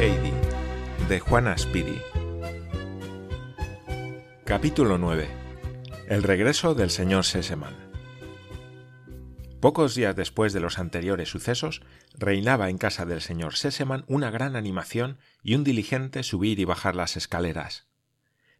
Heidi, 0.00 0.32
de 1.08 1.20
Juana 1.20 1.56
Speedy. 1.56 2.00
Capítulo 4.44 4.98
9. 4.98 5.28
El 6.08 6.24
regreso 6.24 6.74
del 6.74 6.90
señor 6.90 7.24
Sesemann. 7.24 7.93
Pocos 9.64 9.94
días 9.94 10.14
después 10.14 10.52
de 10.52 10.60
los 10.60 10.78
anteriores 10.78 11.30
sucesos, 11.30 11.80
reinaba 12.12 12.68
en 12.68 12.76
casa 12.76 13.06
del 13.06 13.22
señor 13.22 13.56
Sesemann 13.56 14.04
una 14.08 14.30
gran 14.30 14.56
animación 14.56 15.16
y 15.42 15.54
un 15.54 15.64
diligente 15.64 16.22
subir 16.22 16.58
y 16.58 16.66
bajar 16.66 16.94
las 16.94 17.16
escaleras. 17.16 17.86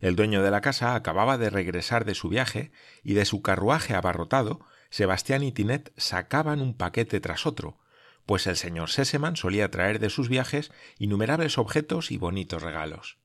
El 0.01 0.17
dueño 0.17 0.43
de 0.43 0.51
la 0.51 0.63
casa 0.63 0.95
acababa 0.95 1.37
de 1.37 1.51
regresar 1.51 2.07
de 2.07 2.15
su 2.15 2.31
viaje 2.31 2.73
y 3.03 3.13
de 3.13 3.27
su 3.27 3.43
carruaje 3.43 3.95
abarrotado, 3.95 4.65
Sebastián 4.89 5.43
y 5.43 5.53
Tinet 5.53 5.93
sacaban 5.99 6.63
un 6.63 6.75
paquete 6.75 7.21
tras 7.21 7.45
otro, 7.45 7.79
pues 8.25 8.47
el 8.47 8.57
señor 8.57 8.89
Sesemann 8.89 9.37
solía 9.37 9.71
traer 9.71 9.99
de 9.99 10.09
sus 10.09 10.31
viajes 10.31 10.73
innumerables 10.97 11.59
objetos 11.59 12.13
y 12.13 12.17
bonitos 12.17 12.63
regalos. 12.63 13.19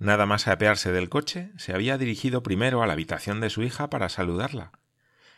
Nada 0.00 0.26
más 0.26 0.48
apearse 0.48 0.90
del 0.90 1.08
coche, 1.08 1.52
se 1.56 1.72
había 1.72 1.98
dirigido 1.98 2.42
primero 2.42 2.82
a 2.82 2.88
la 2.88 2.94
habitación 2.94 3.40
de 3.40 3.48
su 3.48 3.62
hija 3.62 3.90
para 3.90 4.08
saludarla. 4.08 4.72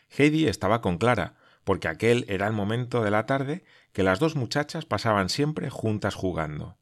Heidi 0.09 0.47
estaba 0.47 0.81
con 0.81 0.97
Clara, 0.97 1.35
porque 1.63 1.87
aquel 1.87 2.25
era 2.27 2.47
el 2.47 2.53
momento 2.53 3.03
de 3.03 3.11
la 3.11 3.25
tarde 3.25 3.63
que 3.91 4.03
las 4.03 4.19
dos 4.19 4.35
muchachas 4.35 4.85
pasaban 4.85 5.29
siempre 5.29 5.69
juntas 5.69 6.15
jugando. 6.15 6.77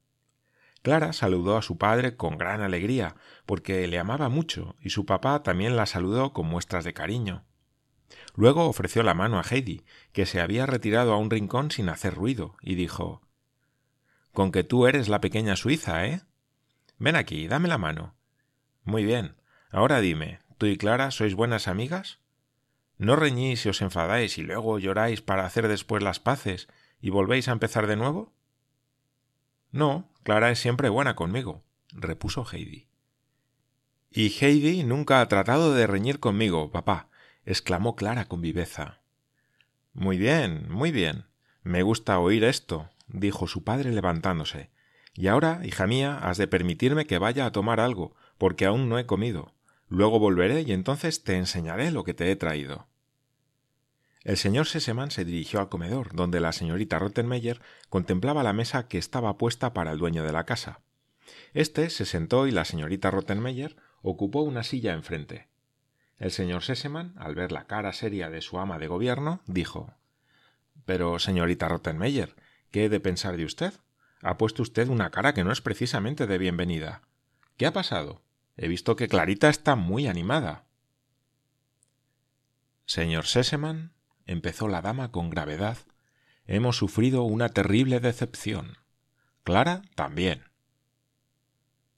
Clara 0.83 1.13
saludó 1.13 1.57
a 1.57 1.61
su 1.61 1.77
padre 1.77 2.17
con 2.17 2.37
gran 2.37 2.61
alegría, 2.61 3.15
porque 3.45 3.87
le 3.87 3.97
amaba 3.97 4.27
mucho, 4.27 4.75
y 4.81 4.89
su 4.89 5.05
papá 5.05 5.41
también 5.41 5.77
la 5.77 5.85
saludó 5.85 6.33
con 6.33 6.45
muestras 6.47 6.83
de 6.83 6.93
cariño. 6.93 7.45
Luego 8.35 8.67
ofreció 8.67 9.01
la 9.01 9.13
mano 9.13 9.39
a 9.39 9.43
Heidi, 9.43 9.85
que 10.11 10.25
se 10.25 10.41
había 10.41 10.65
retirado 10.65 11.13
a 11.13 11.17
un 11.17 11.29
rincón 11.29 11.71
sin 11.71 11.87
hacer 11.87 12.13
ruido, 12.15 12.57
y 12.61 12.75
dijo 12.75 13.21
Con 14.33 14.51
que 14.51 14.65
tú 14.65 14.85
eres 14.85 15.07
la 15.07 15.21
pequeña 15.21 15.55
Suiza, 15.55 16.05
¿eh? 16.05 16.21
Ven 16.97 17.15
aquí, 17.15 17.47
dame 17.47 17.69
la 17.69 17.77
mano. 17.77 18.15
Muy 18.83 19.05
bien. 19.05 19.37
Ahora 19.71 20.01
dime, 20.01 20.39
¿tú 20.57 20.65
y 20.65 20.77
Clara 20.77 21.11
sois 21.11 21.33
buenas 21.33 21.67
amigas? 21.67 22.19
¿No 22.97 23.15
reñís 23.15 23.65
y 23.65 23.69
os 23.69 23.81
enfadáis 23.81 24.37
y 24.37 24.43
luego 24.43 24.79
lloráis 24.79 25.21
para 25.21 25.45
hacer 25.45 25.67
después 25.67 26.03
las 26.03 26.19
paces 26.19 26.67
y 27.01 27.09
volvéis 27.09 27.47
a 27.47 27.51
empezar 27.51 27.87
de 27.87 27.95
nuevo? 27.95 28.33
No, 29.71 30.09
Clara 30.23 30.51
es 30.51 30.59
siempre 30.59 30.89
buena 30.89 31.15
conmigo, 31.15 31.63
repuso 31.91 32.45
Heidi. 32.51 32.87
Y 34.11 34.29
Heidi 34.39 34.83
nunca 34.83 35.21
ha 35.21 35.27
tratado 35.27 35.73
de 35.73 35.87
reñir 35.87 36.19
conmigo, 36.19 36.71
papá, 36.71 37.09
exclamó 37.45 37.95
Clara 37.95 38.25
con 38.25 38.41
viveza. 38.41 39.01
Muy 39.93 40.17
bien, 40.17 40.67
muy 40.69 40.91
bien. 40.91 41.25
Me 41.63 41.81
gusta 41.81 42.19
oír 42.19 42.43
esto, 42.43 42.89
dijo 43.07 43.47
su 43.47 43.63
padre 43.63 43.91
levantándose. 43.91 44.69
Y 45.13 45.27
ahora, 45.27 45.61
hija 45.63 45.87
mía, 45.87 46.17
has 46.17 46.37
de 46.37 46.47
permitirme 46.47 47.05
que 47.05 47.19
vaya 47.19 47.45
a 47.45 47.51
tomar 47.51 47.79
algo, 47.79 48.15
porque 48.37 48.65
aún 48.65 48.89
no 48.89 48.97
he 48.97 49.05
comido. 49.05 49.53
Luego 49.87 50.19
volveré 50.19 50.61
y 50.61 50.71
entonces 50.71 51.23
te 51.23 51.37
enseñaré 51.37 51.91
lo 51.91 52.03
que 52.03 52.13
te 52.13 52.31
he 52.31 52.35
traído. 52.35 52.87
El 54.23 54.37
señor 54.37 54.67
Sesemann 54.67 55.11
se 55.11 55.25
dirigió 55.25 55.59
al 55.59 55.69
comedor, 55.69 56.15
donde 56.15 56.39
la 56.39 56.53
señorita 56.53 56.97
Rottenmeier 56.97 57.61
contemplaba 57.89 58.41
la 58.41 58.53
mesa 58.53 58.87
que 58.87 58.97
estaba 58.97 59.37
puesta 59.37 59.73
para 59.73 59.91
el 59.91 59.99
dueño 59.99 60.23
de 60.23 60.31
la 60.31 60.45
casa. 60.45 60.79
Este 61.53 61.89
se 61.89 62.05
sentó 62.05 62.47
y 62.47 62.51
la 62.51 62.63
señorita 62.63 63.11
Rottenmeier 63.11 63.75
ocupó 64.01 64.41
una 64.41 64.63
silla 64.63 64.93
enfrente. 64.93 65.49
El 66.17 66.31
señor 66.31 66.63
Sesemann, 66.63 67.13
al 67.17 67.35
ver 67.35 67.51
la 67.51 67.65
cara 67.65 67.91
seria 67.91 68.29
de 68.29 68.41
su 68.41 68.59
ama 68.59 68.79
de 68.79 68.87
gobierno, 68.87 69.41
dijo 69.45 69.93
Pero, 70.85 71.19
señorita 71.19 71.67
Rottenmeier, 71.67 72.35
¿qué 72.71 72.85
he 72.85 72.89
de 72.89 73.01
pensar 73.01 73.35
de 73.35 73.43
usted? 73.45 73.73
Ha 74.21 74.37
puesto 74.37 74.61
usted 74.61 74.87
una 74.87 75.09
cara 75.09 75.33
que 75.33 75.43
no 75.43 75.51
es 75.51 75.59
precisamente 75.59 76.27
de 76.27 76.37
bienvenida. 76.37 77.01
¿Qué 77.57 77.65
ha 77.65 77.73
pasado? 77.73 78.21
He 78.55 78.67
visto 78.67 78.95
que 78.95 79.07
Clarita 79.07 79.49
está 79.49 79.75
muy 79.75 80.07
animada. 80.07 80.65
Señor 82.85 83.25
Sesemann, 83.25 83.93
empezó 84.25 84.67
la 84.67 84.81
dama 84.81 85.11
con 85.11 85.29
gravedad, 85.29 85.77
hemos 86.45 86.77
sufrido 86.77 87.23
una 87.23 87.49
terrible 87.49 87.99
decepción. 87.99 88.77
Clara 89.43 89.81
también. 89.95 90.43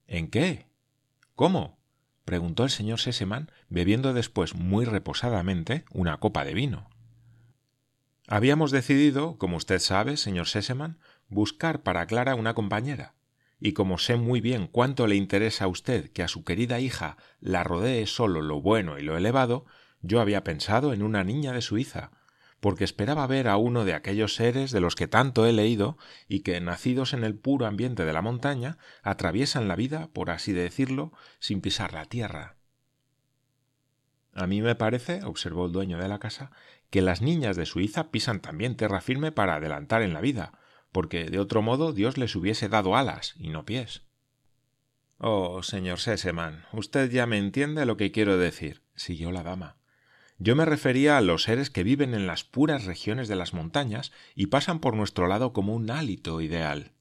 ¿En 0.07 0.29
qué? 0.29 0.67
¿Cómo? 1.35 1.79
preguntó 2.23 2.63
el 2.63 2.69
señor 2.69 2.99
Sesemann, 2.99 3.51
bebiendo 3.69 4.13
después 4.13 4.55
muy 4.55 4.85
reposadamente 4.85 5.85
una 5.91 6.17
copa 6.17 6.43
de 6.43 6.53
vino. 6.53 6.89
Habíamos 8.27 8.71
decidido, 8.71 9.37
como 9.37 9.57
usted 9.57 9.79
sabe, 9.79 10.17
señor 10.17 10.47
Sesemann, 10.47 10.99
buscar 11.27 11.83
para 11.83 12.07
Clara 12.07 12.33
una 12.35 12.55
compañera, 12.55 13.14
y 13.65 13.73
como 13.73 13.97
sé 13.97 14.15
muy 14.15 14.41
bien 14.41 14.67
cuánto 14.67 15.07
le 15.07 15.15
interesa 15.15 15.65
a 15.65 15.67
usted 15.67 16.11
que 16.11 16.21
a 16.21 16.27
su 16.27 16.43
querida 16.43 16.79
hija 16.79 17.17
la 17.39 17.63
rodee 17.63 18.05
solo 18.05 18.43
lo 18.43 18.61
bueno 18.61 18.99
y 18.99 19.01
lo 19.01 19.17
elevado, 19.17 19.65
yo 20.03 20.21
había 20.21 20.43
pensado 20.43 20.93
en 20.93 21.01
una 21.01 21.23
niña 21.23 21.51
de 21.51 21.63
Suiza, 21.63 22.11
porque 22.59 22.83
esperaba 22.83 23.25
ver 23.25 23.47
a 23.47 23.57
uno 23.57 23.83
de 23.83 23.95
aquellos 23.95 24.35
seres 24.35 24.69
de 24.69 24.81
los 24.81 24.93
que 24.93 25.07
tanto 25.07 25.47
he 25.47 25.51
leído 25.51 25.97
y 26.27 26.41
que, 26.41 26.61
nacidos 26.61 27.13
en 27.13 27.23
el 27.23 27.33
puro 27.33 27.65
ambiente 27.65 28.05
de 28.05 28.13
la 28.13 28.21
montaña, 28.21 28.77
atraviesan 29.01 29.67
la 29.67 29.75
vida, 29.75 30.09
por 30.13 30.29
así 30.29 30.53
decirlo, 30.53 31.11
sin 31.39 31.59
pisar 31.59 31.91
la 31.91 32.05
tierra. 32.05 32.57
A 34.35 34.45
mí 34.45 34.61
me 34.61 34.75
parece, 34.75 35.23
observó 35.23 35.65
el 35.65 35.71
dueño 35.71 35.97
de 35.97 36.07
la 36.07 36.19
casa, 36.19 36.51
que 36.91 37.01
las 37.01 37.23
niñas 37.23 37.55
de 37.55 37.65
Suiza 37.65 38.11
pisan 38.11 38.41
también 38.41 38.77
tierra 38.77 39.01
firme 39.01 39.31
para 39.31 39.55
adelantar 39.55 40.03
en 40.03 40.13
la 40.13 40.21
vida, 40.21 40.51
porque 40.95 41.25
de 41.25 41.39
otro 41.39 41.61
modo 41.61 41.91
Dios 41.91 42.17
les 42.17 42.37
hubiese 42.37 42.69
dado 42.69 42.95
alas 42.95 43.33
y 43.37 43.49
no 43.49 43.65
pies. 43.65 44.03
Oh, 45.17 45.61
señor 45.61 45.99
Sesemann, 45.99 46.63
usted 46.71 47.11
ya 47.11 47.25
me 47.25 47.37
entiende 47.37 47.85
lo 47.85 47.97
que 47.97 48.13
quiero 48.13 48.37
decir, 48.37 48.81
siguió 48.95 49.33
la 49.33 49.43
dama. 49.43 49.75
Yo 50.37 50.55
me 50.55 50.63
refería 50.63 51.17
a 51.17 51.21
los 51.21 51.43
seres 51.43 51.69
que 51.69 51.83
viven 51.83 52.13
en 52.13 52.27
las 52.27 52.45
puras 52.45 52.85
regiones 52.85 53.27
de 53.27 53.35
las 53.35 53.53
montañas 53.53 54.13
y 54.35 54.45
pasan 54.45 54.79
por 54.79 54.95
nuestro 54.95 55.27
lado 55.27 55.51
como 55.51 55.75
un 55.75 55.91
hálito 55.91 56.39
ideal. 56.39 56.93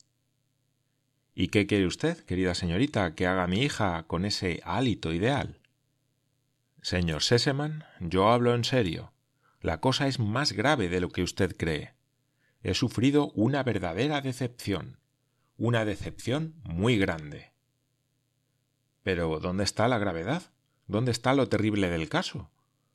¿Y 1.32 1.46
qué 1.46 1.68
quiere 1.68 1.86
usted, 1.86 2.18
querida 2.24 2.56
señorita, 2.56 3.14
que 3.14 3.28
haga 3.28 3.46
mi 3.46 3.62
hija 3.62 4.08
con 4.08 4.24
ese 4.24 4.60
hálito 4.64 5.12
ideal? 5.12 5.60
Señor 6.82 7.22
Sesemann, 7.22 7.84
yo 8.00 8.28
hablo 8.28 8.56
en 8.56 8.64
serio. 8.64 9.12
La 9.60 9.78
cosa 9.78 10.08
es 10.08 10.18
más 10.18 10.50
grave 10.50 10.88
de 10.88 11.00
lo 11.00 11.10
que 11.10 11.22
usted 11.22 11.56
cree 11.56 11.93
he 12.64 12.74
sufrido 12.74 13.30
una 13.34 13.62
verdadera 13.62 14.22
decepción, 14.22 14.98
una 15.58 15.84
decepción 15.84 16.54
muy 16.64 16.96
grande. 16.96 17.52
Pero 19.02 19.38
¿dónde 19.38 19.64
está 19.64 19.86
la 19.86 19.98
gravedad? 19.98 20.42
¿Dónde 20.86 21.12
está 21.12 21.34
lo 21.34 21.46
terrible 21.48 21.90
del 21.90 22.08
caso? 22.08 22.50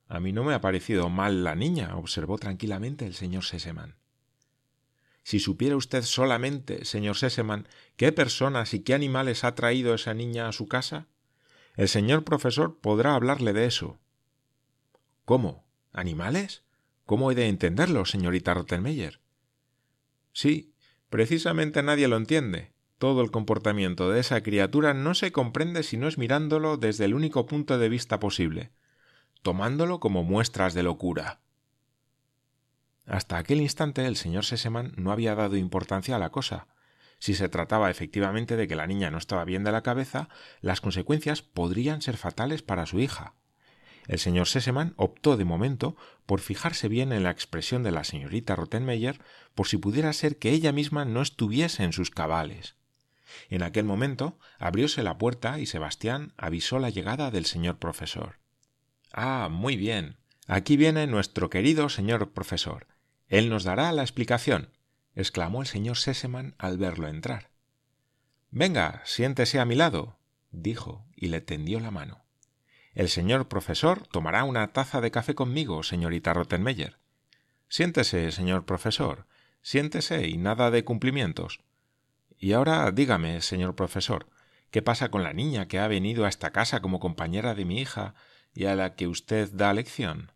A 0.08 0.20
mí 0.20 0.34
no 0.34 0.44
me 0.44 0.56
ha 0.56 0.62
parecido 0.62 1.08
mal 1.10 1.44
la 1.44 1.54
niña, 1.54 1.96
observó 1.96 2.40
tranquilamente 2.40 3.06
el 3.06 3.14
señor 3.14 3.46
Sesemann. 3.46 3.96
Si 5.22 5.40
supiera 5.40 5.76
usted 5.76 6.02
solamente, 6.02 6.84
señor 6.84 7.16
Sesemann, 7.16 7.68
qué 7.96 8.12
personas 8.12 8.74
y 8.74 8.80
qué 8.80 8.96
animales 8.96 9.44
ha 9.44 9.54
traído 9.54 9.94
esa 9.94 10.16
niña 10.16 10.48
a 10.48 10.52
su 10.52 10.68
casa, 10.68 11.06
el 11.76 11.88
señor 11.88 12.24
profesor 12.24 12.80
podrá 12.80 13.14
hablarle 13.14 13.54
de 13.54 13.68
eso. 13.68 14.00
¿Cómo? 15.26 15.64
¿Animales? 15.94 16.64
¿Cómo 17.06 17.32
he 17.32 17.36
de 17.36 17.48
entenderlo, 17.48 18.06
señorita 18.06 18.56
Rottenmeier? 18.56 19.20
Sí, 20.34 20.74
precisamente 21.10 21.84
nadie 21.84 22.08
lo 22.08 22.18
entiende. 22.18 22.74
Todo 22.98 23.22
el 23.22 23.32
comportamiento 23.32 24.10
de 24.10 24.20
esa 24.20 24.42
criatura 24.44 24.94
no 24.94 25.16
se 25.16 25.32
comprende 25.32 25.84
si 25.84 25.96
no 25.98 26.08
es 26.08 26.18
mirándolo 26.18 26.78
desde 26.78 27.06
el 27.06 27.14
único 27.14 27.46
punto 27.46 27.78
de 27.78 27.90
vista 27.90 28.20
posible, 28.20 28.72
tomándolo 29.42 30.00
como 30.00 30.24
muestras 30.24 30.74
de 30.74 30.84
locura. 30.84 31.40
Hasta 33.06 33.38
aquel 33.38 33.62
instante 33.62 34.06
el 34.06 34.18
señor 34.18 34.46
Sesemann 34.46 34.94
no 34.98 35.12
había 35.12 35.34
dado 35.34 35.56
importancia 35.56 36.16
a 36.16 36.20
la 36.20 36.30
cosa. 36.30 36.68
Si 37.18 37.34
se 37.34 37.50
trataba 37.50 37.90
efectivamente 37.90 38.56
de 38.56 38.68
que 38.68 38.76
la 38.76 38.86
niña 38.86 39.10
no 39.12 39.18
estaba 39.18 39.46
bien 39.46 39.64
de 39.64 39.72
la 39.72 39.82
cabeza, 39.82 40.30
las 40.62 40.80
consecuencias 40.80 41.42
podrían 41.42 42.02
ser 42.02 42.18
fatales 42.18 42.62
para 42.62 42.86
su 42.86 43.00
hija. 43.00 43.34
El 44.10 44.18
señor 44.18 44.48
Sesemann 44.48 44.96
optó 44.98 45.38
de 45.38 45.46
momento 45.46 45.96
por 46.26 46.40
fijarse 46.40 46.88
bien 46.88 47.14
en 47.14 47.22
la 47.22 47.30
expresión 47.30 47.84
de 47.84 47.92
la 47.92 48.04
señorita 48.04 48.56
Rottenmeier 48.56 49.22
por 49.54 49.68
si 49.68 49.78
pudiera 49.78 50.12
ser 50.14 50.40
que 50.40 50.50
ella 50.50 50.72
misma 50.72 51.06
no 51.06 51.22
estuviese 51.22 51.84
en 51.84 51.94
sus 51.94 52.10
cabales. 52.10 52.76
En 53.52 53.62
aquel 53.62 53.86
momento 53.86 54.40
abrióse 54.58 55.04
la 55.04 55.20
puerta 55.20 55.60
y 55.60 55.68
Sebastián 55.68 56.34
avisó 56.38 56.80
la 56.80 56.90
llegada 56.90 57.30
del 57.30 57.46
señor 57.46 57.78
profesor. 57.78 58.40
Ah, 59.14 59.48
muy 59.52 59.78
bien. 59.78 60.18
Aquí 60.48 60.76
viene 60.76 61.06
nuestro 61.06 61.52
querido 61.52 61.88
señor 61.88 62.32
profesor. 62.32 62.88
Él 63.28 63.48
nos 63.48 63.64
dará 63.64 63.92
la 63.92 64.02
explicación, 64.02 64.72
exclamó 65.14 65.62
el 65.62 65.68
señor 65.68 65.98
Seseman 65.98 66.56
al 66.58 66.80
verlo 66.80 67.08
entrar. 67.08 67.52
Venga, 68.50 69.04
siéntese 69.06 69.60
a 69.60 69.66
mi 69.66 69.76
lado, 69.76 70.18
dijo 70.50 71.06
y 71.16 71.28
le 71.28 71.42
tendió 71.42 71.80
la 71.80 71.92
mano. 71.92 72.24
El 73.00 73.08
señor 73.08 73.48
profesor 73.48 74.06
tomará 74.08 74.44
una 74.44 74.74
taza 74.74 75.00
de 75.00 75.10
café 75.10 75.34
conmigo, 75.34 75.84
señorita 75.84 76.34
Rottenmeier. 76.34 76.98
Siéntese, 77.70 78.30
señor 78.34 78.66
profesor, 78.66 79.26
siéntese 79.62 80.28
y 80.28 80.36
nada 80.36 80.70
de 80.70 80.84
cumplimientos. 80.84 81.62
Y 82.38 82.52
ahora 82.52 82.92
dígame, 82.92 83.40
señor 83.40 83.74
profesor, 83.74 84.28
¿qué 84.70 84.82
pasa 84.82 85.12
con 85.12 85.24
la 85.24 85.32
niña 85.32 85.70
que 85.70 85.80
ha 85.80 85.88
venido 85.88 86.26
a 86.26 86.28
esta 86.28 86.52
casa 86.52 86.82
como 86.82 87.00
compañera 87.00 87.56
de 87.56 87.64
mi 87.64 87.80
hija 87.80 88.16
y 88.54 88.66
a 88.66 88.76
la 88.76 88.96
que 88.96 89.08
usted 89.08 89.50
da 89.54 89.72
lección? 89.72 90.34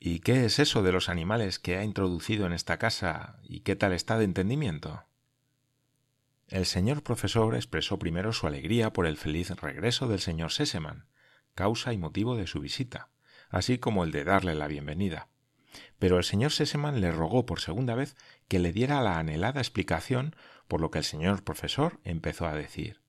¿Y 0.00 0.18
qué 0.18 0.44
es 0.46 0.58
eso 0.58 0.82
de 0.82 0.90
los 0.90 1.08
animales 1.08 1.60
que 1.60 1.76
ha 1.76 1.84
introducido 1.84 2.44
en 2.44 2.52
esta 2.52 2.76
casa 2.76 3.38
y 3.44 3.60
qué 3.60 3.76
tal 3.76 3.92
está 3.92 4.18
de 4.18 4.24
entendimiento? 4.24 5.04
El 6.48 6.66
señor 6.66 7.04
profesor 7.04 7.54
expresó 7.54 8.00
primero 8.00 8.32
su 8.32 8.48
alegría 8.48 8.92
por 8.92 9.06
el 9.06 9.16
feliz 9.16 9.50
regreso 9.50 10.08
del 10.08 10.18
señor 10.18 10.50
Seseman, 10.50 11.06
causa 11.60 11.92
y 11.92 11.98
motivo 11.98 12.36
de 12.36 12.46
su 12.46 12.58
visita, 12.60 13.10
así 13.50 13.76
como 13.76 14.02
el 14.02 14.12
de 14.12 14.24
darle 14.24 14.54
la 14.54 14.66
bienvenida. 14.66 15.28
Pero 15.98 16.16
el 16.16 16.24
señor 16.24 16.52
Seseman 16.52 17.02
le 17.02 17.12
rogó 17.12 17.44
por 17.44 17.60
segunda 17.60 17.94
vez 17.94 18.16
que 18.48 18.58
le 18.58 18.72
diera 18.72 19.02
la 19.02 19.18
anhelada 19.18 19.60
explicación, 19.60 20.34
por 20.68 20.80
lo 20.80 20.90
que 20.90 21.00
el 21.00 21.04
señor 21.04 21.44
profesor 21.44 22.00
empezó 22.02 22.46
a 22.46 22.54
decir 22.54 23.02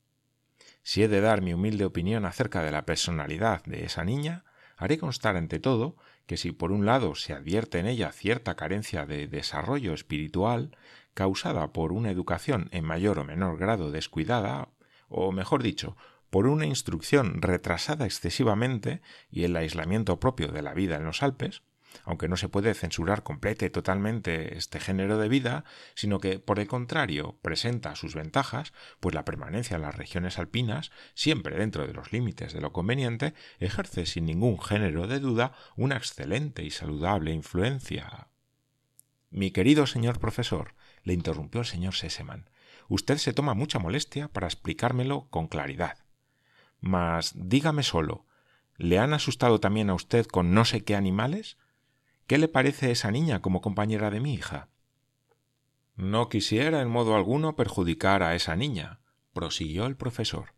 Si 0.84 1.02
he 1.02 1.08
de 1.08 1.22
dar 1.22 1.42
mi 1.42 1.54
humilde 1.54 1.86
opinión 1.86 2.26
acerca 2.26 2.62
de 2.62 2.72
la 2.72 2.86
personalidad 2.86 3.64
de 3.64 3.86
esa 3.86 4.04
niña, 4.04 4.44
haré 4.76 4.98
constar 4.98 5.38
ante 5.38 5.62
todo 5.62 5.96
que 6.26 6.36
si 6.36 6.52
por 6.52 6.74
un 6.74 6.86
lado 6.86 7.16
se 7.16 7.32
advierte 7.32 7.80
en 7.80 7.86
ella 7.86 8.12
cierta 8.12 8.58
carencia 8.58 9.06
de 9.06 9.30
desarrollo 9.30 9.94
espiritual, 9.94 10.76
causada 11.14 11.72
por 11.72 11.94
una 11.94 12.12
educación 12.12 12.68
en 12.74 12.84
mayor 12.84 13.18
o 13.18 13.24
menor 13.24 13.58
grado 13.58 13.92
descuidada, 13.92 14.68
o 15.08 15.32
mejor 15.32 15.64
dicho, 15.64 15.96
por 16.32 16.48
una 16.48 16.66
instrucción 16.66 17.42
retrasada 17.42 18.06
excesivamente 18.06 19.02
y 19.30 19.44
el 19.44 19.56
aislamiento 19.56 20.20
propio 20.20 20.48
de 20.48 20.64
la 20.64 20.74
vida 20.74 20.96
en 20.96 21.04
los 21.04 21.22
Alpes, 21.22 21.62
aunque 22.06 22.30
no 22.30 22.38
se 22.38 22.48
puede 22.48 22.74
censurar 22.74 23.22
completa 23.22 23.66
y 23.66 23.70
totalmente 23.70 24.58
este 24.58 24.80
género 24.80 25.18
de 25.18 25.28
vida, 25.28 25.66
sino 25.94 26.20
que, 26.20 26.40
por 26.40 26.60
el 26.60 26.68
contrario, 26.68 27.38
presenta 27.42 27.96
sus 27.96 28.16
ventajas, 28.16 28.72
pues 29.02 29.14
la 29.14 29.26
permanencia 29.26 29.76
en 29.76 29.82
las 29.82 29.96
regiones 29.96 30.40
alpinas, 30.40 30.92
siempre 31.14 31.58
dentro 31.58 31.86
de 31.86 31.94
los 31.94 32.14
límites 32.14 32.54
de 32.54 32.62
lo 32.62 32.72
conveniente, 32.72 33.34
ejerce 33.60 34.06
sin 34.06 34.26
ningún 34.26 34.60
género 34.60 35.08
de 35.08 35.20
duda 35.20 35.52
una 35.76 35.98
excelente 35.98 36.64
y 36.64 36.72
saludable 36.72 37.34
influencia. 37.34 38.30
Mi 39.30 39.52
querido 39.52 39.86
señor 39.86 40.20
profesor, 40.20 40.76
le 41.04 41.14
interrumpió 41.14 41.60
el 41.62 41.68
señor 41.68 41.94
Seseman, 41.94 42.50
usted 42.88 43.18
se 43.18 43.34
toma 43.34 43.54
mucha 43.54 43.80
molestia 43.80 44.30
para 44.30 44.48
explicármelo 44.48 45.28
con 45.30 45.48
claridad. 45.48 45.98
Mas 46.82 47.34
dígame 47.36 47.84
solo, 47.84 48.26
¿le 48.76 49.00
han 49.00 49.14
asustado 49.14 49.60
también 49.60 49.90
a 49.90 49.94
usted 49.94 50.26
con 50.26 50.54
no 50.54 50.66
sé 50.66 50.84
qué 50.84 50.96
animales? 50.96 51.58
¿Qué 52.28 52.38
le 52.38 52.48
parece 52.48 52.92
esa 52.92 53.12
niña 53.12 53.42
como 53.42 53.62
compañera 53.62 54.10
de 54.10 54.20
mi 54.20 54.34
hija? 54.34 54.68
No 55.96 56.30
quisiera 56.30 56.82
en 56.82 56.90
modo 56.90 57.16
alguno 57.16 57.56
perjudicar 57.56 58.24
a 58.24 58.34
esa 58.36 58.56
niña, 58.56 59.02
prosiguió 59.34 59.86
el 59.86 59.96
profesor, 59.96 60.56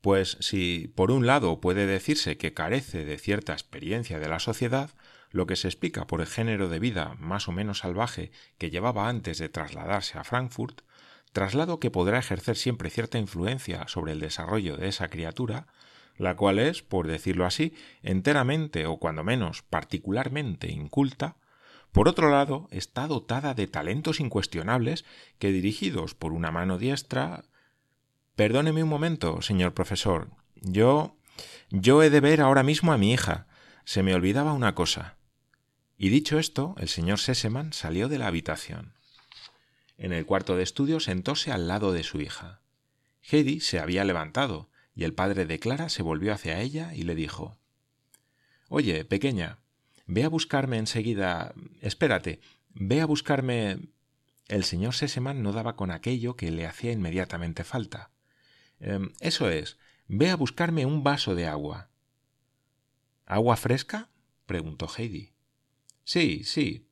pues 0.00 0.36
si 0.40 0.92
por 0.94 1.10
un 1.10 1.26
lado 1.26 1.60
puede 1.60 1.86
decirse 1.86 2.36
que 2.36 2.54
carece 2.54 3.04
de 3.04 3.18
cierta 3.18 3.52
experiencia 3.52 4.20
de 4.20 4.28
la 4.28 4.38
sociedad, 4.38 4.90
lo 5.30 5.46
que 5.46 5.56
se 5.56 5.66
explica 5.66 6.06
por 6.06 6.20
el 6.20 6.28
género 6.28 6.68
de 6.68 6.78
vida 6.78 7.16
más 7.18 7.48
o 7.48 7.52
menos 7.52 7.78
salvaje 7.78 8.30
que 8.58 8.70
llevaba 8.70 9.08
antes 9.08 9.38
de 9.38 9.48
trasladarse 9.48 10.18
a 10.18 10.24
Frankfurt, 10.24 10.82
traslado 11.36 11.80
que 11.80 11.90
podrá 11.90 12.18
ejercer 12.18 12.56
siempre 12.56 12.88
cierta 12.88 13.18
influencia 13.18 13.86
sobre 13.88 14.12
el 14.12 14.20
desarrollo 14.20 14.78
de 14.78 14.88
esa 14.88 15.08
criatura, 15.08 15.66
la 16.16 16.34
cual 16.34 16.58
es, 16.58 16.80
por 16.80 17.06
decirlo 17.06 17.44
así, 17.44 17.74
enteramente 18.02 18.86
o 18.86 18.96
cuando 18.96 19.22
menos 19.22 19.60
particularmente 19.60 20.72
inculta, 20.72 21.36
por 21.92 22.08
otro 22.08 22.30
lado, 22.30 22.68
está 22.70 23.06
dotada 23.06 23.52
de 23.52 23.66
talentos 23.66 24.18
incuestionables 24.18 25.04
que 25.38 25.52
dirigidos 25.52 26.14
por 26.14 26.32
una 26.32 26.50
mano 26.50 26.78
diestra. 26.78 27.44
Perdóneme 28.34 28.82
un 28.82 28.88
momento, 28.88 29.42
señor 29.42 29.74
profesor. 29.74 30.30
Yo. 30.54 31.18
yo 31.68 32.02
he 32.02 32.08
de 32.08 32.20
ver 32.20 32.40
ahora 32.40 32.62
mismo 32.62 32.94
a 32.94 32.98
mi 32.98 33.12
hija. 33.12 33.46
Se 33.84 34.02
me 34.02 34.14
olvidaba 34.14 34.54
una 34.54 34.74
cosa. 34.74 35.18
Y 35.98 36.08
dicho 36.08 36.38
esto, 36.38 36.74
el 36.78 36.88
señor 36.88 37.18
Seseman 37.18 37.74
salió 37.74 38.08
de 38.08 38.16
la 38.16 38.26
habitación. 38.26 38.95
En 39.98 40.12
el 40.12 40.26
cuarto 40.26 40.56
de 40.56 40.62
estudio 40.62 41.00
sentóse 41.00 41.52
al 41.52 41.68
lado 41.68 41.92
de 41.92 42.02
su 42.02 42.20
hija. 42.20 42.60
Heidi 43.22 43.60
se 43.60 43.78
había 43.78 44.04
levantado, 44.04 44.68
y 44.94 45.04
el 45.04 45.14
padre 45.14 45.46
de 45.46 45.58
Clara 45.58 45.88
se 45.88 46.02
volvió 46.02 46.32
hacia 46.32 46.60
ella 46.60 46.94
y 46.94 47.02
le 47.02 47.14
dijo 47.14 47.58
Oye, 48.68 49.04
pequeña, 49.04 49.58
ve 50.06 50.24
a 50.24 50.28
buscarme 50.28 50.78
enseguida. 50.78 51.54
Espérate, 51.80 52.40
ve 52.74 53.00
a 53.00 53.06
buscarme. 53.06 53.78
El 54.48 54.64
señor 54.64 54.94
Seseman 54.94 55.42
no 55.42 55.52
daba 55.52 55.76
con 55.76 55.90
aquello 55.90 56.36
que 56.36 56.50
le 56.50 56.66
hacía 56.66 56.92
inmediatamente 56.92 57.64
falta. 57.64 58.10
Em, 58.78 59.12
eso 59.20 59.50
es, 59.50 59.78
ve 60.08 60.30
a 60.30 60.36
buscarme 60.36 60.86
un 60.86 61.02
vaso 61.02 61.34
de 61.34 61.46
agua. 61.46 61.90
¿Agua 63.24 63.56
fresca? 63.56 64.08
preguntó 64.46 64.88
Heidi. 64.96 65.32
Sí, 66.04 66.44
sí, 66.44 66.88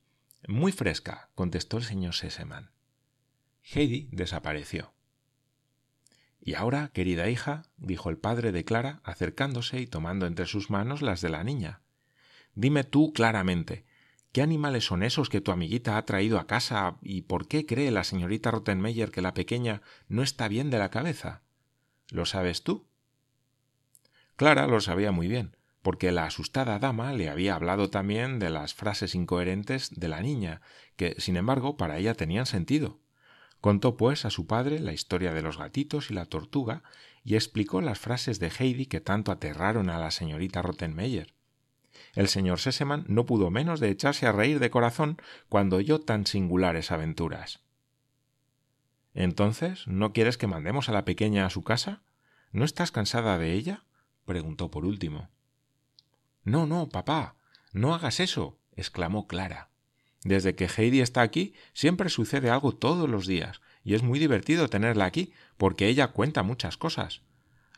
muy 0.48 0.72
fresca, 0.72 1.30
contestó 1.36 1.78
el 1.78 1.84
señor 1.84 2.14
Seseman. 2.14 2.73
Heidi 3.64 4.08
desapareció. 4.12 4.92
Y 6.40 6.54
ahora, 6.54 6.90
querida 6.92 7.30
hija, 7.30 7.62
dijo 7.78 8.10
el 8.10 8.18
padre 8.18 8.52
de 8.52 8.64
Clara, 8.64 9.00
acercándose 9.02 9.80
y 9.80 9.86
tomando 9.86 10.26
entre 10.26 10.44
sus 10.44 10.68
manos 10.68 11.00
las 11.00 11.22
de 11.22 11.30
la 11.30 11.42
niña, 11.42 11.80
dime 12.54 12.84
tú 12.84 13.14
claramente, 13.14 13.86
¿qué 14.32 14.42
animales 14.42 14.84
son 14.84 15.02
esos 15.02 15.30
que 15.30 15.40
tu 15.40 15.52
amiguita 15.52 15.96
ha 15.96 16.04
traído 16.04 16.38
a 16.38 16.46
casa 16.46 16.98
y 17.00 17.22
por 17.22 17.48
qué 17.48 17.64
cree 17.64 17.90
la 17.90 18.04
señorita 18.04 18.50
Rottenmeier 18.50 19.10
que 19.10 19.22
la 19.22 19.32
pequeña 19.32 19.80
no 20.08 20.22
está 20.22 20.48
bien 20.48 20.68
de 20.68 20.78
la 20.78 20.90
cabeza? 20.90 21.42
¿Lo 22.10 22.26
sabes 22.26 22.62
tú? 22.62 22.86
Clara 24.36 24.66
lo 24.66 24.82
sabía 24.82 25.12
muy 25.12 25.28
bien, 25.28 25.56
porque 25.80 26.12
la 26.12 26.26
asustada 26.26 26.78
dama 26.78 27.14
le 27.14 27.30
había 27.30 27.54
hablado 27.54 27.88
también 27.88 28.38
de 28.38 28.50
las 28.50 28.74
frases 28.74 29.14
incoherentes 29.14 29.88
de 29.90 30.08
la 30.08 30.20
niña, 30.20 30.60
que, 30.96 31.14
sin 31.18 31.38
embargo, 31.38 31.78
para 31.78 31.96
ella 31.96 32.14
tenían 32.14 32.44
sentido. 32.44 33.00
Contó, 33.64 33.96
pues, 33.96 34.26
a 34.26 34.30
su 34.30 34.46
padre 34.46 34.78
la 34.78 34.92
historia 34.92 35.32
de 35.32 35.40
los 35.40 35.56
gatitos 35.56 36.10
y 36.10 36.12
la 36.12 36.26
tortuga 36.26 36.82
y 37.24 37.34
explicó 37.34 37.80
las 37.80 37.98
frases 37.98 38.38
de 38.38 38.50
Heidi 38.50 38.84
que 38.84 39.00
tanto 39.00 39.32
aterraron 39.32 39.88
a 39.88 39.98
la 39.98 40.10
señorita 40.10 40.60
Rottenmeier. 40.60 41.32
El 42.12 42.28
señor 42.28 42.58
Sesemann 42.58 43.06
no 43.08 43.24
pudo 43.24 43.50
menos 43.50 43.80
de 43.80 43.88
echarse 43.88 44.26
a 44.26 44.32
reír 44.32 44.58
de 44.58 44.68
corazón 44.68 45.16
cuando 45.48 45.76
oyó 45.76 45.98
tan 45.98 46.26
singulares 46.26 46.92
aventuras. 46.92 47.62
Entonces, 49.14 49.88
¿no 49.88 50.12
quieres 50.12 50.36
que 50.36 50.46
mandemos 50.46 50.90
a 50.90 50.92
la 50.92 51.06
pequeña 51.06 51.46
a 51.46 51.50
su 51.50 51.62
casa? 51.62 52.02
¿No 52.52 52.66
estás 52.66 52.92
cansada 52.92 53.38
de 53.38 53.54
ella? 53.54 53.84
preguntó 54.26 54.70
por 54.70 54.84
último. 54.84 55.30
No, 56.42 56.66
no, 56.66 56.90
papá, 56.90 57.36
no 57.72 57.94
hagas 57.94 58.20
eso, 58.20 58.58
exclamó 58.76 59.26
Clara. 59.26 59.70
Desde 60.24 60.54
que 60.54 60.68
Heidi 60.74 61.00
está 61.00 61.20
aquí, 61.20 61.54
siempre 61.74 62.08
sucede 62.08 62.50
algo 62.50 62.72
todos 62.72 63.08
los 63.08 63.26
días, 63.26 63.60
y 63.84 63.94
es 63.94 64.02
muy 64.02 64.18
divertido 64.18 64.68
tenerla 64.68 65.04
aquí, 65.04 65.32
porque 65.58 65.86
ella 65.86 66.08
cuenta 66.08 66.42
muchas 66.42 66.78
cosas. 66.78 67.20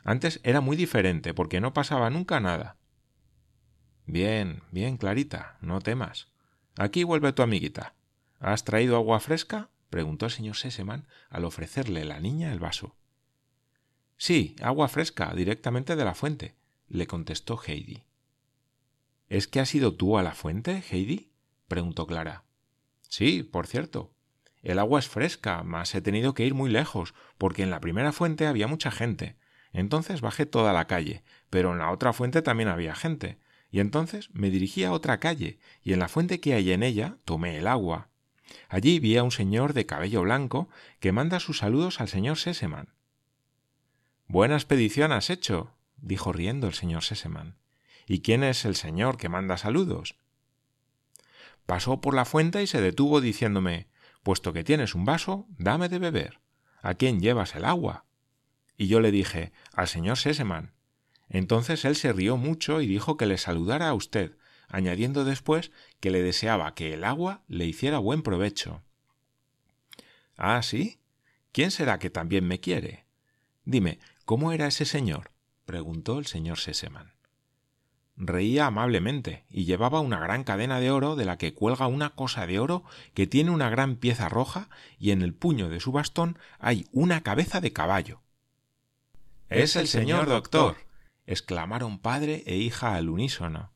Antes 0.03 0.39
era 0.43 0.61
muy 0.61 0.77
diferente, 0.77 1.33
porque 1.33 1.59
no 1.59 1.73
pasaba 1.73 2.09
nunca 2.09 2.39
nada. 2.39 2.77
Bien, 4.05 4.63
bien, 4.71 4.95
Clarita, 4.95 5.57
no 5.59 5.81
temas. 5.81 6.29
Aquí 6.77 7.03
vuelve 7.03 7.33
tu 7.33 7.43
amiguita. 7.43 7.93
¿Has 8.39 8.63
traído 8.63 8.95
agua 8.95 9.19
fresca? 9.19 9.69
preguntó 9.89 10.27
el 10.27 10.31
señor 10.31 10.55
Seseman 10.55 11.07
al 11.29 11.43
ofrecerle 11.43 12.05
la 12.05 12.21
niña 12.21 12.53
el 12.53 12.59
vaso. 12.59 12.95
Sí, 14.15 14.55
agua 14.61 14.87
fresca, 14.87 15.33
directamente 15.35 15.97
de 15.97 16.05
la 16.05 16.15
fuente, 16.15 16.55
le 16.87 17.07
contestó 17.07 17.59
Heidi. 17.65 18.03
¿Es 19.27 19.47
que 19.47 19.59
has 19.59 19.75
ido 19.75 19.93
tú 19.93 20.17
a 20.17 20.23
la 20.23 20.33
fuente, 20.33 20.83
Heidi? 20.89 21.31
Preguntó 21.67 22.07
Clara. 22.07 22.43
Sí, 23.09 23.43
por 23.43 23.67
cierto. 23.67 24.13
El 24.61 24.79
agua 24.79 24.99
es 24.99 25.07
fresca, 25.07 25.63
mas 25.63 25.93
he 25.95 26.01
tenido 26.01 26.33
que 26.33 26.45
ir 26.45 26.53
muy 26.53 26.69
lejos, 26.69 27.13
porque 27.37 27.63
en 27.63 27.69
la 27.69 27.79
primera 27.79 28.11
fuente 28.11 28.47
había 28.47 28.67
mucha 28.67 28.91
gente. 28.91 29.37
Entonces 29.71 30.21
bajé 30.21 30.45
toda 30.45 30.73
la 30.73 30.87
calle, 30.87 31.23
pero 31.49 31.71
en 31.71 31.79
la 31.79 31.91
otra 31.91 32.13
fuente 32.13 32.41
también 32.41 32.69
había 32.69 32.95
gente. 32.95 33.39
Y 33.69 33.79
entonces 33.79 34.29
me 34.33 34.49
dirigí 34.49 34.83
a 34.83 34.91
otra 34.91 35.19
calle, 35.19 35.59
y 35.83 35.93
en 35.93 35.99
la 35.99 36.07
fuente 36.07 36.39
que 36.39 36.53
hay 36.53 36.71
en 36.71 36.83
ella 36.83 37.17
tomé 37.25 37.57
el 37.57 37.67
agua. 37.67 38.09
Allí 38.69 38.99
vi 38.99 39.17
a 39.17 39.23
un 39.23 39.31
señor 39.31 39.73
de 39.73 39.85
cabello 39.85 40.21
blanco 40.21 40.69
que 40.99 41.11
manda 41.11 41.39
sus 41.39 41.59
saludos 41.59 41.99
al 41.99 42.07
señor 42.07 42.37
Seseman. 42.37 42.93
Buena 44.27 44.55
expedición 44.55 45.11
has 45.11 45.29
hecho, 45.29 45.73
dijo 45.97 46.33
riendo 46.33 46.67
el 46.67 46.73
señor 46.73 47.03
Seseman. 47.03 47.57
¿Y 48.05 48.21
quién 48.21 48.43
es 48.43 48.65
el 48.65 48.75
señor 48.75 49.17
que 49.17 49.29
manda 49.29 49.57
saludos? 49.57 50.15
Pasó 51.67 52.01
por 52.01 52.15
la 52.15 52.25
fuente 52.25 52.63
y 52.63 52.67
se 52.67 52.81
detuvo 52.81 53.21
diciéndome 53.21 53.87
Puesto 54.23 54.51
que 54.51 54.63
tienes 54.63 54.95
un 54.95 55.05
vaso, 55.05 55.45
dame 55.57 55.87
de 55.89 55.99
beber. 55.99 56.39
¿A 56.81 56.95
quién 56.95 57.21
llevas 57.21 57.55
el 57.55 57.65
agua? 57.65 58.05
Y 58.75 58.87
yo 58.87 58.99
le 58.99 59.11
dije 59.11 59.53
Al 59.73 59.87
señor 59.87 60.17
Seseman. 60.17 60.73
Entonces 61.29 61.85
él 61.85 61.95
se 61.95 62.11
rió 62.13 62.37
mucho 62.37 62.81
y 62.81 62.87
dijo 62.87 63.17
que 63.17 63.25
le 63.25 63.37
saludara 63.37 63.89
a 63.89 63.93
usted, 63.93 64.37
añadiendo 64.69 65.25
después 65.25 65.71
que 65.99 66.09
le 66.09 66.21
deseaba 66.21 66.73
que 66.73 66.93
el 66.93 67.03
agua 67.03 67.43
le 67.47 67.65
hiciera 67.65 67.99
buen 67.99 68.21
provecho. 68.21 68.83
Ah, 70.35 70.61
sí. 70.63 70.99
¿Quién 71.51 71.71
será 71.71 71.99
que 71.99 72.09
también 72.09 72.47
me 72.47 72.59
quiere? 72.59 73.05
Dime, 73.65 73.99
¿cómo 74.25 74.51
era 74.51 74.67
ese 74.67 74.85
señor? 74.85 75.31
preguntó 75.65 76.19
el 76.19 76.27
señor 76.27 76.59
Seseman. 76.59 77.16
Reía 78.17 78.65
amablemente 78.65 79.45
y 79.47 79.65
llevaba 79.65 79.99
una 79.99 80.19
gran 80.19 80.43
cadena 80.43 80.79
de 80.79 80.89
oro 80.89 81.15
de 81.15 81.25
la 81.25 81.37
que 81.37 81.53
cuelga 81.53 81.85
una 81.85 82.09
cosa 82.09 82.47
de 82.47 82.59
oro 82.59 82.83
que 83.13 83.27
tiene 83.27 83.51
una 83.51 83.69
gran 83.69 83.95
pieza 83.95 84.27
roja 84.27 84.69
y 84.97 85.11
en 85.11 85.21
el 85.21 85.35
puño 85.35 85.69
de 85.69 85.79
su 85.79 85.91
bastón 85.91 86.39
hay 86.57 86.87
una 86.91 87.21
cabeza 87.21 87.61
de 87.61 87.73
caballo. 87.73 88.21
Es 89.49 89.75
el 89.75 89.87
señor 89.87 90.27
doctor. 90.27 90.77
exclamaron 91.27 91.99
padre 91.99 92.43
e 92.47 92.55
hija 92.57 92.95
al 92.95 93.09
unísono. 93.09 93.71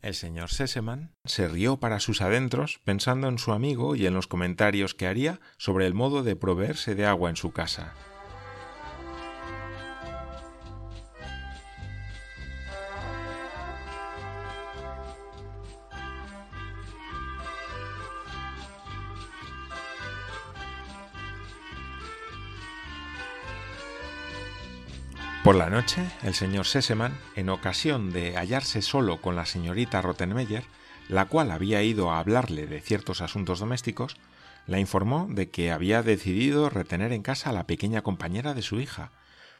El 0.00 0.14
señor 0.14 0.50
Seseman 0.50 1.10
se 1.24 1.48
rió 1.48 1.78
para 1.78 1.98
sus 1.98 2.22
adentros 2.22 2.80
pensando 2.84 3.28
en 3.28 3.38
su 3.38 3.50
amigo 3.50 3.96
y 3.96 4.06
en 4.06 4.14
los 4.14 4.28
comentarios 4.28 4.94
que 4.94 5.08
haría 5.08 5.40
sobre 5.58 5.86
el 5.86 5.94
modo 5.94 6.22
de 6.22 6.36
proveerse 6.36 6.94
de 6.94 7.06
agua 7.06 7.30
en 7.30 7.36
su 7.36 7.50
casa. 7.50 7.94
Por 25.46 25.54
la 25.54 25.70
noche, 25.70 26.04
el 26.24 26.34
señor 26.34 26.66
Seseman, 26.66 27.16
en 27.36 27.50
ocasión 27.50 28.10
de 28.10 28.36
hallarse 28.36 28.82
solo 28.82 29.20
con 29.20 29.36
la 29.36 29.46
señorita 29.46 30.02
Rottenmeier, 30.02 30.64
la 31.08 31.26
cual 31.26 31.52
había 31.52 31.84
ido 31.84 32.10
a 32.10 32.18
hablarle 32.18 32.66
de 32.66 32.80
ciertos 32.80 33.20
asuntos 33.20 33.60
domésticos, 33.60 34.16
la 34.66 34.80
informó 34.80 35.28
de 35.30 35.48
que 35.48 35.70
había 35.70 36.02
decidido 36.02 36.68
retener 36.68 37.12
en 37.12 37.22
casa 37.22 37.50
a 37.50 37.52
la 37.52 37.68
pequeña 37.68 38.02
compañera 38.02 38.54
de 38.54 38.62
su 38.62 38.80
hija, 38.80 39.12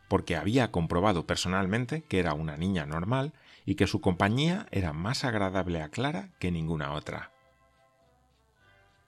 porque 0.08 0.34
había 0.34 0.72
comprobado 0.72 1.24
personalmente 1.24 2.02
que 2.02 2.18
era 2.18 2.34
una 2.34 2.56
niña 2.56 2.84
normal 2.84 3.32
y 3.64 3.76
que 3.76 3.86
su 3.86 4.00
compañía 4.00 4.66
era 4.72 4.92
más 4.92 5.22
agradable 5.22 5.82
a 5.82 5.90
Clara 5.90 6.30
que 6.40 6.50
ninguna 6.50 6.94
otra. 6.94 7.30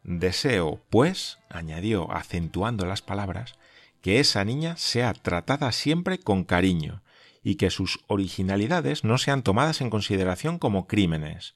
Deseo, 0.05 0.81
pues, 0.91 1.41
añadió 1.51 2.13
acentuando 2.13 2.87
las 2.87 3.03
palabras, 3.03 3.59
que 4.01 4.21
esa 4.21 4.45
niña 4.45 4.77
sea 4.77 5.13
tratada 5.13 5.73
siempre 5.73 6.19
con 6.19 6.45
cariño 6.45 7.03
y 7.43 7.57
que 7.57 7.71
sus 7.71 8.01
originalidades 8.07 9.05
no 9.05 9.19
sean 9.19 9.43
tomadas 9.43 9.81
en 9.81 9.91
consideración 9.91 10.59
como 10.59 10.87
crímenes. 10.87 11.55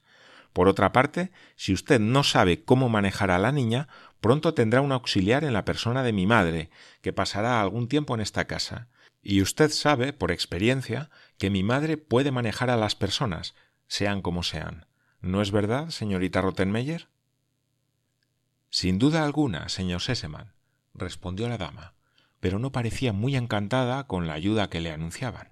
Por 0.53 0.69
otra 0.69 0.93
parte, 0.93 1.33
si 1.57 1.73
usted 1.73 2.01
no 2.01 2.25
sabe 2.25 2.63
cómo 2.65 2.89
manejar 2.89 3.31
a 3.31 3.39
la 3.39 3.53
niña, 3.53 3.89
pronto 4.21 4.55
tendrá 4.55 4.81
un 4.81 4.93
auxiliar 4.93 5.45
en 5.45 5.53
la 5.53 5.65
persona 5.65 6.03
de 6.03 6.13
mi 6.13 6.27
madre, 6.27 6.71
que 7.01 7.13
pasará 7.13 7.61
algún 7.61 7.89
tiempo 7.89 8.15
en 8.15 8.21
esta 8.21 8.47
casa. 8.47 8.89
Y 9.23 9.41
usted 9.41 9.71
sabe, 9.71 10.13
por 10.13 10.31
experiencia, 10.31 11.11
que 11.39 11.49
mi 11.49 11.63
madre 11.63 11.97
puede 11.97 12.33
manejar 12.33 12.71
a 12.71 12.77
las 12.77 12.95
personas, 12.95 13.55
sean 13.87 14.21
como 14.21 14.43
sean. 14.43 14.87
¿No 15.21 15.41
es 15.41 15.53
verdad, 15.53 15.89
señorita 15.91 16.43
Rottenmeier? 16.43 17.09
Sin 18.69 18.99
duda 18.99 19.25
alguna, 19.25 19.69
señor 19.69 20.01
Sesemann, 20.01 20.53
respondió 20.95 21.49
la 21.49 21.59
dama 21.59 21.95
pero 22.43 22.59
no 22.59 22.73
parecía 22.73 23.13
muy 23.13 23.37
encantada 23.37 24.09
con 24.09 24.27
la 24.27 24.35
ayuda 24.35 24.69
que 24.69 24.81
le 24.81 24.91
anunciaban. 24.91 25.51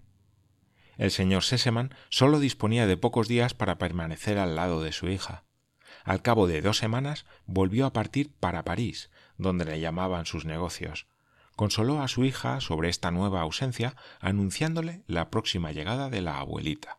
El 0.96 1.12
señor 1.12 1.44
Seseman 1.44 1.94
solo 2.08 2.40
disponía 2.40 2.88
de 2.88 2.96
pocos 2.96 3.28
días 3.28 3.54
para 3.54 3.78
permanecer 3.78 4.38
al 4.38 4.56
lado 4.56 4.82
de 4.82 4.90
su 4.90 5.08
hija. 5.08 5.44
Al 6.02 6.20
cabo 6.20 6.48
de 6.48 6.62
dos 6.62 6.78
semanas 6.78 7.26
volvió 7.46 7.86
a 7.86 7.92
partir 7.92 8.34
para 8.40 8.64
París, 8.64 9.12
donde 9.38 9.64
le 9.64 9.78
llamaban 9.78 10.26
sus 10.26 10.44
negocios. 10.44 11.06
Consoló 11.54 12.02
a 12.02 12.08
su 12.08 12.24
hija 12.24 12.60
sobre 12.60 12.88
esta 12.88 13.12
nueva 13.12 13.40
ausencia, 13.40 13.94
anunciándole 14.18 15.04
la 15.06 15.30
próxima 15.30 15.70
llegada 15.70 16.10
de 16.10 16.22
la 16.22 16.40
abuelita. 16.40 16.98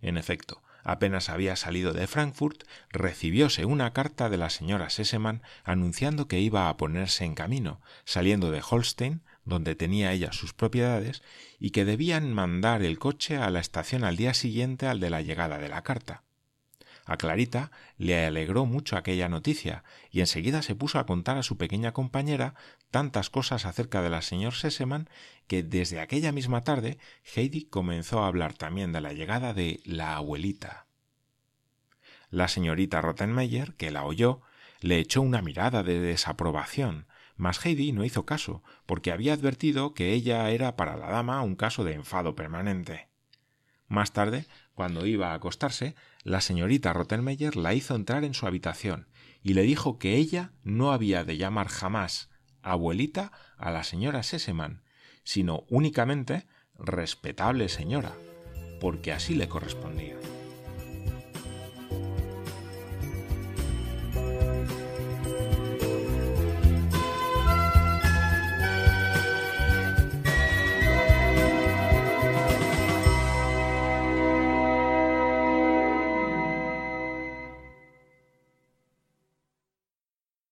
En 0.00 0.18
efecto, 0.18 0.64
Apenas 0.84 1.30
había 1.30 1.56
salido 1.56 1.94
de 1.94 2.06
Frankfurt, 2.06 2.64
recibióse 2.90 3.64
una 3.64 3.94
carta 3.94 4.28
de 4.28 4.36
la 4.36 4.50
señora 4.50 4.90
Sesemann 4.90 5.42
anunciando 5.64 6.28
que 6.28 6.40
iba 6.40 6.68
a 6.68 6.76
ponerse 6.76 7.24
en 7.24 7.34
camino, 7.34 7.80
saliendo 8.04 8.50
de 8.50 8.62
Holstein, 8.68 9.22
donde 9.46 9.74
tenía 9.74 10.12
ella 10.12 10.32
sus 10.32 10.52
propiedades, 10.52 11.22
y 11.58 11.70
que 11.70 11.86
debían 11.86 12.32
mandar 12.32 12.82
el 12.82 12.98
coche 12.98 13.38
a 13.38 13.48
la 13.50 13.60
estación 13.60 14.04
al 14.04 14.16
día 14.16 14.34
siguiente 14.34 14.86
al 14.86 15.00
de 15.00 15.10
la 15.10 15.22
llegada 15.22 15.58
de 15.58 15.68
la 15.70 15.82
carta. 15.82 16.22
A 17.06 17.18
Clarita 17.18 17.70
le 17.98 18.24
alegró 18.24 18.64
mucho 18.64 18.96
aquella 18.96 19.28
noticia, 19.28 19.84
y 20.10 20.20
enseguida 20.20 20.62
se 20.62 20.74
puso 20.74 20.98
a 20.98 21.04
contar 21.06 21.36
a 21.36 21.42
su 21.42 21.58
pequeña 21.58 21.92
compañera 21.92 22.54
tantas 22.90 23.28
cosas 23.28 23.66
acerca 23.66 24.00
de 24.00 24.08
la 24.08 24.22
señor 24.22 24.54
Sesemann 24.54 25.10
que 25.46 25.62
desde 25.62 26.00
aquella 26.00 26.32
misma 26.32 26.62
tarde 26.62 26.98
Heidi 27.34 27.66
comenzó 27.66 28.22
a 28.22 28.26
hablar 28.26 28.54
también 28.54 28.92
de 28.92 29.02
la 29.02 29.12
llegada 29.12 29.52
de 29.52 29.80
la 29.84 30.16
abuelita. 30.16 30.86
La 32.30 32.48
señorita 32.48 33.02
Rottenmeier, 33.02 33.74
que 33.74 33.90
la 33.90 34.04
oyó, 34.04 34.40
le 34.80 34.98
echó 34.98 35.20
una 35.20 35.42
mirada 35.42 35.82
de 35.82 36.00
desaprobación, 36.00 37.06
mas 37.36 37.64
Heidi 37.64 37.92
no 37.92 38.04
hizo 38.04 38.24
caso, 38.24 38.62
porque 38.86 39.12
había 39.12 39.34
advertido 39.34 39.92
que 39.92 40.12
ella 40.12 40.48
era 40.50 40.76
para 40.76 40.96
la 40.96 41.10
dama 41.10 41.42
un 41.42 41.56
caso 41.56 41.84
de 41.84 41.94
enfado 41.94 42.34
permanente. 42.34 43.08
Más 43.88 44.12
tarde, 44.12 44.46
cuando 44.74 45.06
iba 45.06 45.32
a 45.32 45.34
acostarse, 45.34 45.94
la 46.24 46.40
señorita 46.40 46.92
Rottenmeier 46.92 47.54
la 47.54 47.74
hizo 47.74 47.94
entrar 47.94 48.24
en 48.24 48.34
su 48.34 48.46
habitación 48.46 49.08
y 49.42 49.52
le 49.52 49.62
dijo 49.62 49.98
que 49.98 50.16
ella 50.16 50.52
no 50.62 50.92
había 50.92 51.22
de 51.22 51.36
llamar 51.36 51.68
jamás 51.68 52.30
abuelita 52.62 53.30
a 53.58 53.70
la 53.70 53.84
señora 53.84 54.22
Sesemann, 54.22 54.82
sino 55.22 55.64
únicamente 55.68 56.46
respetable 56.78 57.68
señora, 57.68 58.14
porque 58.80 59.12
así 59.12 59.34
le 59.34 59.48
correspondía. 59.48 60.16